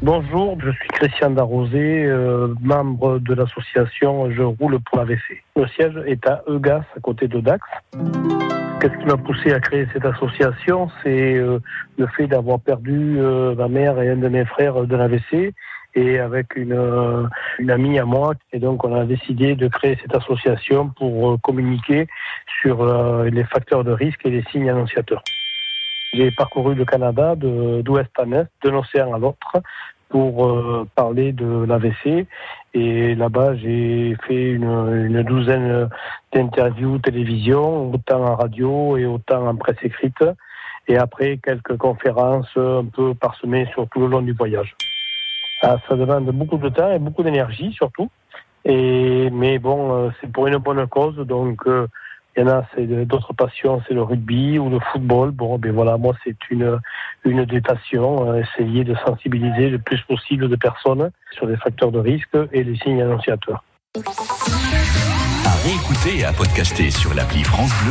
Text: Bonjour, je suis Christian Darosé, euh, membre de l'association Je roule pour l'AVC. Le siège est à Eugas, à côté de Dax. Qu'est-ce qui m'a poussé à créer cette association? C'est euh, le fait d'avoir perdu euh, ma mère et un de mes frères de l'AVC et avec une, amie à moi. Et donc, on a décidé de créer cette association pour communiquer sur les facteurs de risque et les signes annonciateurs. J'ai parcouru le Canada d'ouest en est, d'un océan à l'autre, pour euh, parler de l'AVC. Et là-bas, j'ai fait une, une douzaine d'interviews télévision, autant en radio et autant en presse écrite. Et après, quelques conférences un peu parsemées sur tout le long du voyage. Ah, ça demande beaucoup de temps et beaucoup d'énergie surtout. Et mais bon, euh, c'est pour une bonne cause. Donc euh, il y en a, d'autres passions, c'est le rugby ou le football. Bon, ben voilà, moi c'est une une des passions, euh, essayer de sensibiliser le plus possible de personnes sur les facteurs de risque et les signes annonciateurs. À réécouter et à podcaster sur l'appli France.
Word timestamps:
Bonjour, 0.00 0.56
je 0.64 0.70
suis 0.70 0.88
Christian 0.88 1.28
Darosé, 1.32 2.06
euh, 2.06 2.54
membre 2.62 3.18
de 3.18 3.34
l'association 3.34 4.30
Je 4.30 4.40
roule 4.40 4.80
pour 4.80 4.96
l'AVC. 4.96 5.42
Le 5.56 5.66
siège 5.66 5.92
est 6.06 6.26
à 6.26 6.42
Eugas, 6.48 6.84
à 6.96 7.00
côté 7.00 7.28
de 7.28 7.38
Dax. 7.40 7.60
Qu'est-ce 8.80 8.96
qui 8.96 9.04
m'a 9.04 9.18
poussé 9.18 9.52
à 9.52 9.60
créer 9.60 9.86
cette 9.92 10.06
association? 10.06 10.90
C'est 11.02 11.34
euh, 11.34 11.58
le 11.98 12.06
fait 12.06 12.28
d'avoir 12.28 12.58
perdu 12.60 13.18
euh, 13.18 13.54
ma 13.54 13.68
mère 13.68 14.00
et 14.00 14.08
un 14.08 14.16
de 14.16 14.28
mes 14.28 14.46
frères 14.46 14.86
de 14.86 14.96
l'AVC 14.96 15.52
et 15.94 16.18
avec 16.18 16.56
une, 16.56 17.28
amie 17.68 17.98
à 17.98 18.06
moi. 18.06 18.32
Et 18.54 18.58
donc, 18.58 18.84
on 18.84 18.98
a 18.98 19.04
décidé 19.04 19.54
de 19.54 19.68
créer 19.68 19.98
cette 20.00 20.16
association 20.16 20.88
pour 20.88 21.38
communiquer 21.42 22.06
sur 22.62 22.86
les 23.24 23.44
facteurs 23.44 23.84
de 23.84 23.90
risque 23.90 24.24
et 24.24 24.30
les 24.30 24.44
signes 24.44 24.70
annonciateurs. 24.70 25.22
J'ai 26.12 26.30
parcouru 26.30 26.74
le 26.74 26.84
Canada 26.84 27.34
d'ouest 27.36 28.10
en 28.18 28.32
est, 28.32 28.46
d'un 28.64 28.74
océan 28.74 29.14
à 29.14 29.18
l'autre, 29.18 29.62
pour 30.08 30.46
euh, 30.46 30.86
parler 30.94 31.32
de 31.32 31.64
l'AVC. 31.64 32.26
Et 32.74 33.14
là-bas, 33.14 33.56
j'ai 33.56 34.16
fait 34.26 34.50
une, 34.50 34.64
une 34.64 35.22
douzaine 35.22 35.88
d'interviews 36.32 36.98
télévision, 36.98 37.92
autant 37.92 38.24
en 38.24 38.34
radio 38.34 38.96
et 38.96 39.06
autant 39.06 39.46
en 39.46 39.56
presse 39.56 39.78
écrite. 39.82 40.24
Et 40.88 40.96
après, 40.96 41.38
quelques 41.42 41.76
conférences 41.76 42.50
un 42.56 42.84
peu 42.84 43.14
parsemées 43.14 43.68
sur 43.72 43.88
tout 43.88 44.00
le 44.00 44.08
long 44.08 44.22
du 44.22 44.32
voyage. 44.32 44.74
Ah, 45.62 45.76
ça 45.88 45.94
demande 45.94 46.24
beaucoup 46.30 46.56
de 46.56 46.68
temps 46.70 46.90
et 46.90 46.98
beaucoup 46.98 47.22
d'énergie 47.22 47.72
surtout. 47.72 48.10
Et 48.64 49.28
mais 49.30 49.58
bon, 49.58 49.92
euh, 49.92 50.10
c'est 50.20 50.32
pour 50.32 50.46
une 50.46 50.56
bonne 50.56 50.86
cause. 50.86 51.16
Donc 51.16 51.66
euh, 51.66 51.86
il 52.36 52.42
y 52.42 52.44
en 52.44 52.48
a, 52.48 52.64
d'autres 53.04 53.32
passions, 53.32 53.82
c'est 53.86 53.94
le 53.94 54.02
rugby 54.02 54.58
ou 54.58 54.70
le 54.70 54.78
football. 54.92 55.30
Bon, 55.30 55.58
ben 55.58 55.72
voilà, 55.72 55.96
moi 55.96 56.14
c'est 56.24 56.36
une 56.50 56.78
une 57.24 57.44
des 57.44 57.60
passions, 57.60 58.32
euh, 58.32 58.42
essayer 58.42 58.84
de 58.84 58.94
sensibiliser 59.06 59.68
le 59.68 59.78
plus 59.78 60.00
possible 60.02 60.48
de 60.48 60.56
personnes 60.56 61.10
sur 61.32 61.46
les 61.46 61.56
facteurs 61.56 61.92
de 61.92 61.98
risque 61.98 62.36
et 62.52 62.64
les 62.64 62.76
signes 62.78 63.02
annonciateurs. 63.02 63.62
À 65.44 65.54
réécouter 65.64 66.20
et 66.20 66.24
à 66.24 66.32
podcaster 66.32 66.90
sur 66.90 67.12
l'appli 67.14 67.42
France. 67.42 67.72